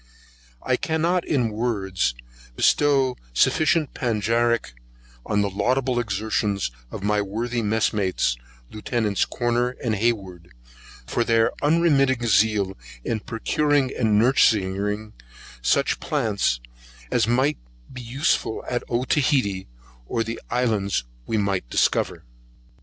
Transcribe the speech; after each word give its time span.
I 0.63 0.77
cannot, 0.77 1.23
in 1.27 1.51
words, 1.51 2.15
bestow 2.55 3.17
sufficient 3.35 3.93
panegyric 3.93 4.73
on 5.27 5.41
the 5.43 5.49
laudable 5.51 5.99
exertions 5.99 6.71
of 6.89 7.03
my 7.03 7.21
worthy 7.21 7.61
messmates, 7.61 8.35
Lieutenants 8.71 9.25
Corner 9.25 9.75
and 9.83 9.93
Hayward, 9.93 10.53
for 11.05 11.23
their 11.23 11.51
unremitting 11.61 12.25
zeal 12.25 12.75
in 13.05 13.19
procuring 13.19 13.91
and 13.95 14.17
nursing 14.17 15.13
such 15.61 15.99
plants 15.99 16.59
as 17.11 17.27
might 17.27 17.59
be 17.93 18.01
useful 18.01 18.65
at 18.67 18.81
Otaheitee 18.89 19.67
or 20.07 20.23
the 20.23 20.41
islands 20.49 21.03
we 21.27 21.37
might 21.37 21.69
discover. 21.69 22.23